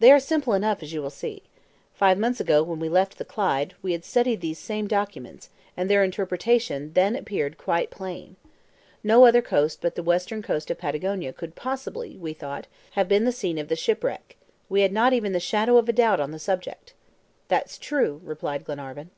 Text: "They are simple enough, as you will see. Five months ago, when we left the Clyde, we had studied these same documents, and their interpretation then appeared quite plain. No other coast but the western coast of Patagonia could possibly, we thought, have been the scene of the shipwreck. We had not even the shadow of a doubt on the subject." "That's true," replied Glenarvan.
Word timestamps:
"They 0.00 0.10
are 0.10 0.18
simple 0.18 0.52
enough, 0.54 0.82
as 0.82 0.92
you 0.92 1.00
will 1.00 1.10
see. 1.10 1.44
Five 1.94 2.18
months 2.18 2.40
ago, 2.40 2.60
when 2.64 2.80
we 2.80 2.88
left 2.88 3.18
the 3.18 3.24
Clyde, 3.24 3.74
we 3.82 3.92
had 3.92 4.04
studied 4.04 4.40
these 4.40 4.58
same 4.58 4.88
documents, 4.88 5.48
and 5.76 5.88
their 5.88 6.02
interpretation 6.02 6.92
then 6.94 7.14
appeared 7.14 7.56
quite 7.56 7.88
plain. 7.88 8.34
No 9.04 9.24
other 9.26 9.40
coast 9.40 9.78
but 9.80 9.94
the 9.94 10.02
western 10.02 10.42
coast 10.42 10.72
of 10.72 10.78
Patagonia 10.78 11.32
could 11.32 11.54
possibly, 11.54 12.16
we 12.16 12.32
thought, 12.32 12.66
have 12.94 13.06
been 13.06 13.24
the 13.24 13.30
scene 13.30 13.58
of 13.58 13.68
the 13.68 13.76
shipwreck. 13.76 14.36
We 14.68 14.80
had 14.80 14.92
not 14.92 15.12
even 15.12 15.30
the 15.30 15.38
shadow 15.38 15.76
of 15.76 15.88
a 15.88 15.92
doubt 15.92 16.18
on 16.18 16.32
the 16.32 16.40
subject." 16.40 16.92
"That's 17.46 17.78
true," 17.78 18.20
replied 18.24 18.64
Glenarvan. 18.64 19.10